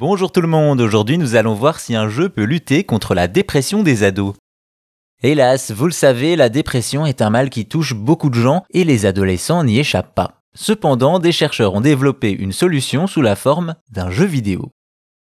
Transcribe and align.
Bonjour 0.00 0.30
tout 0.30 0.40
le 0.40 0.46
monde, 0.46 0.80
aujourd'hui 0.80 1.18
nous 1.18 1.34
allons 1.34 1.54
voir 1.54 1.80
si 1.80 1.96
un 1.96 2.08
jeu 2.08 2.28
peut 2.28 2.44
lutter 2.44 2.84
contre 2.84 3.16
la 3.16 3.26
dépression 3.26 3.82
des 3.82 4.04
ados. 4.04 4.36
Hélas, 5.24 5.72
vous 5.72 5.86
le 5.86 5.92
savez, 5.92 6.36
la 6.36 6.48
dépression 6.48 7.04
est 7.04 7.20
un 7.20 7.30
mal 7.30 7.50
qui 7.50 7.66
touche 7.66 7.94
beaucoup 7.94 8.30
de 8.30 8.36
gens 8.36 8.62
et 8.70 8.84
les 8.84 9.06
adolescents 9.06 9.64
n'y 9.64 9.80
échappent 9.80 10.14
pas. 10.14 10.40
Cependant, 10.54 11.18
des 11.18 11.32
chercheurs 11.32 11.74
ont 11.74 11.80
développé 11.80 12.30
une 12.30 12.52
solution 12.52 13.08
sous 13.08 13.22
la 13.22 13.34
forme 13.34 13.74
d'un 13.90 14.08
jeu 14.08 14.24
vidéo. 14.24 14.70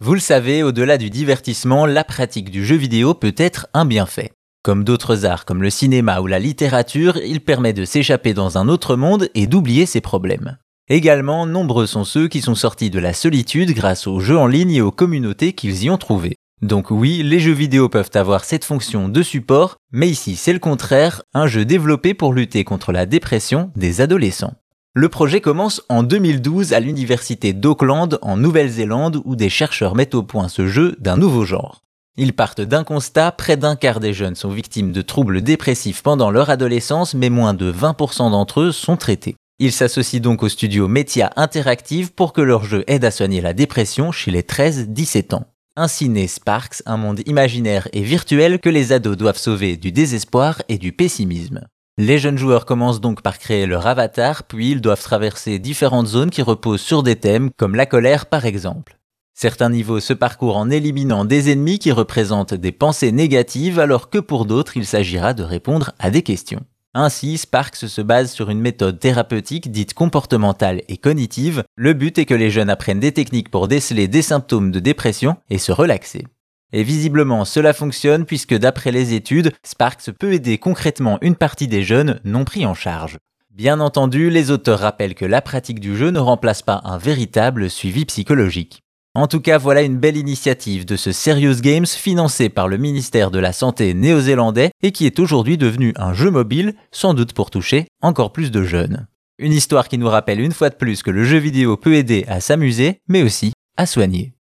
Vous 0.00 0.14
le 0.14 0.18
savez, 0.18 0.64
au-delà 0.64 0.98
du 0.98 1.08
divertissement, 1.08 1.86
la 1.86 2.02
pratique 2.02 2.50
du 2.50 2.66
jeu 2.66 2.74
vidéo 2.74 3.14
peut 3.14 3.36
être 3.36 3.68
un 3.74 3.84
bienfait. 3.84 4.32
Comme 4.64 4.82
d'autres 4.82 5.24
arts 5.24 5.44
comme 5.44 5.62
le 5.62 5.70
cinéma 5.70 6.20
ou 6.20 6.26
la 6.26 6.40
littérature, 6.40 7.16
il 7.18 7.42
permet 7.42 7.74
de 7.74 7.84
s'échapper 7.84 8.34
dans 8.34 8.58
un 8.58 8.66
autre 8.66 8.96
monde 8.96 9.28
et 9.36 9.46
d'oublier 9.46 9.86
ses 9.86 10.00
problèmes. 10.00 10.58
Également, 10.90 11.44
nombreux 11.44 11.86
sont 11.86 12.04
ceux 12.04 12.28
qui 12.28 12.40
sont 12.40 12.54
sortis 12.54 12.88
de 12.88 12.98
la 12.98 13.12
solitude 13.12 13.72
grâce 13.72 14.06
aux 14.06 14.20
jeux 14.20 14.38
en 14.38 14.46
ligne 14.46 14.72
et 14.72 14.80
aux 14.80 14.90
communautés 14.90 15.52
qu'ils 15.52 15.84
y 15.84 15.90
ont 15.90 15.98
trouvées. 15.98 16.36
Donc 16.62 16.90
oui, 16.90 17.22
les 17.22 17.40
jeux 17.40 17.52
vidéo 17.52 17.88
peuvent 17.88 18.10
avoir 18.14 18.44
cette 18.44 18.64
fonction 18.64 19.08
de 19.08 19.22
support, 19.22 19.76
mais 19.92 20.08
ici 20.08 20.34
c'est 20.34 20.54
le 20.54 20.58
contraire, 20.58 21.22
un 21.34 21.46
jeu 21.46 21.64
développé 21.64 22.14
pour 22.14 22.32
lutter 22.32 22.64
contre 22.64 22.90
la 22.90 23.04
dépression 23.04 23.70
des 23.76 24.00
adolescents. 24.00 24.54
Le 24.94 25.10
projet 25.10 25.40
commence 25.42 25.82
en 25.90 26.02
2012 26.02 26.72
à 26.72 26.80
l'université 26.80 27.52
d'Auckland 27.52 28.18
en 28.22 28.38
Nouvelle-Zélande 28.38 29.20
où 29.24 29.36
des 29.36 29.50
chercheurs 29.50 29.94
mettent 29.94 30.14
au 30.14 30.22
point 30.22 30.48
ce 30.48 30.66
jeu 30.66 30.96
d'un 30.98 31.18
nouveau 31.18 31.44
genre. 31.44 31.82
Ils 32.16 32.32
partent 32.32 32.62
d'un 32.62 32.82
constat, 32.82 33.30
près 33.30 33.56
d'un 33.56 33.76
quart 33.76 34.00
des 34.00 34.14
jeunes 34.14 34.34
sont 34.34 34.50
victimes 34.50 34.90
de 34.90 35.02
troubles 35.02 35.42
dépressifs 35.42 36.02
pendant 36.02 36.32
leur 36.32 36.50
adolescence, 36.50 37.14
mais 37.14 37.30
moins 37.30 37.54
de 37.54 37.70
20% 37.70 38.32
d'entre 38.32 38.62
eux 38.62 38.72
sont 38.72 38.96
traités. 38.96 39.36
Ils 39.60 39.72
s'associent 39.72 40.20
donc 40.20 40.44
au 40.44 40.48
studio 40.48 40.86
Metia 40.86 41.32
Interactive 41.34 42.12
pour 42.12 42.32
que 42.32 42.40
leur 42.40 42.64
jeu 42.64 42.84
aide 42.86 43.04
à 43.04 43.10
soigner 43.10 43.40
la 43.40 43.54
dépression 43.54 44.12
chez 44.12 44.30
les 44.30 44.42
13-17 44.42 45.34
ans. 45.34 45.46
Ainsi 45.74 46.08
naît 46.08 46.28
Sparks, 46.28 46.80
un 46.86 46.96
monde 46.96 47.22
imaginaire 47.26 47.88
et 47.92 48.02
virtuel 48.02 48.60
que 48.60 48.68
les 48.68 48.92
ados 48.92 49.16
doivent 49.16 49.36
sauver 49.36 49.76
du 49.76 49.90
désespoir 49.90 50.62
et 50.68 50.78
du 50.78 50.92
pessimisme. 50.92 51.66
Les 51.96 52.20
jeunes 52.20 52.38
joueurs 52.38 52.66
commencent 52.66 53.00
donc 53.00 53.20
par 53.20 53.40
créer 53.40 53.66
leur 53.66 53.88
avatar, 53.88 54.44
puis 54.44 54.70
ils 54.70 54.80
doivent 54.80 55.02
traverser 55.02 55.58
différentes 55.58 56.06
zones 56.06 56.30
qui 56.30 56.42
reposent 56.42 56.80
sur 56.80 57.02
des 57.02 57.16
thèmes 57.16 57.50
comme 57.56 57.74
la 57.74 57.86
colère 57.86 58.26
par 58.26 58.46
exemple. 58.46 58.96
Certains 59.34 59.70
niveaux 59.70 59.98
se 59.98 60.12
parcourent 60.12 60.56
en 60.56 60.70
éliminant 60.70 61.24
des 61.24 61.50
ennemis 61.50 61.80
qui 61.80 61.90
représentent 61.90 62.54
des 62.54 62.72
pensées 62.72 63.10
négatives 63.10 63.80
alors 63.80 64.08
que 64.08 64.18
pour 64.18 64.46
d'autres 64.46 64.76
il 64.76 64.86
s'agira 64.86 65.34
de 65.34 65.42
répondre 65.42 65.94
à 65.98 66.10
des 66.10 66.22
questions. 66.22 66.64
Ainsi, 67.00 67.38
Sparks 67.38 67.76
se 67.76 68.00
base 68.00 68.32
sur 68.32 68.50
une 68.50 68.58
méthode 68.58 68.98
thérapeutique 68.98 69.70
dite 69.70 69.94
comportementale 69.94 70.82
et 70.88 70.96
cognitive. 70.96 71.62
Le 71.76 71.92
but 71.92 72.18
est 72.18 72.24
que 72.24 72.34
les 72.34 72.50
jeunes 72.50 72.68
apprennent 72.68 72.98
des 72.98 73.12
techniques 73.12 73.52
pour 73.52 73.68
déceler 73.68 74.08
des 74.08 74.20
symptômes 74.20 74.72
de 74.72 74.80
dépression 74.80 75.36
et 75.48 75.58
se 75.58 75.70
relaxer. 75.70 76.26
Et 76.72 76.82
visiblement, 76.82 77.44
cela 77.44 77.72
fonctionne 77.72 78.24
puisque 78.24 78.58
d'après 78.58 78.90
les 78.90 79.14
études, 79.14 79.52
Sparks 79.62 80.10
peut 80.18 80.32
aider 80.32 80.58
concrètement 80.58 81.18
une 81.22 81.36
partie 81.36 81.68
des 81.68 81.84
jeunes 81.84 82.18
non 82.24 82.44
pris 82.44 82.66
en 82.66 82.74
charge. 82.74 83.18
Bien 83.52 83.78
entendu, 83.78 84.28
les 84.28 84.50
auteurs 84.50 84.80
rappellent 84.80 85.14
que 85.14 85.24
la 85.24 85.40
pratique 85.40 85.78
du 85.78 85.96
jeu 85.96 86.10
ne 86.10 86.18
remplace 86.18 86.62
pas 86.62 86.80
un 86.82 86.98
véritable 86.98 87.70
suivi 87.70 88.06
psychologique. 88.06 88.82
En 89.18 89.26
tout 89.26 89.40
cas, 89.40 89.58
voilà 89.58 89.82
une 89.82 89.98
belle 89.98 90.16
initiative 90.16 90.84
de 90.84 90.94
ce 90.94 91.10
Serious 91.10 91.60
Games 91.60 91.86
financé 91.86 92.48
par 92.48 92.68
le 92.68 92.76
ministère 92.76 93.32
de 93.32 93.40
la 93.40 93.52
Santé 93.52 93.92
néo-zélandais 93.92 94.70
et 94.80 94.92
qui 94.92 95.06
est 95.06 95.18
aujourd'hui 95.18 95.58
devenu 95.58 95.92
un 95.96 96.14
jeu 96.14 96.30
mobile, 96.30 96.76
sans 96.92 97.14
doute 97.14 97.32
pour 97.32 97.50
toucher 97.50 97.88
encore 98.00 98.32
plus 98.32 98.52
de 98.52 98.62
jeunes. 98.62 99.08
Une 99.40 99.52
histoire 99.52 99.88
qui 99.88 99.98
nous 99.98 100.08
rappelle 100.08 100.38
une 100.38 100.52
fois 100.52 100.70
de 100.70 100.76
plus 100.76 101.02
que 101.02 101.10
le 101.10 101.24
jeu 101.24 101.38
vidéo 101.38 101.76
peut 101.76 101.94
aider 101.94 102.26
à 102.28 102.40
s'amuser, 102.40 103.00
mais 103.08 103.24
aussi 103.24 103.54
à 103.76 103.86
soigner. 103.86 104.34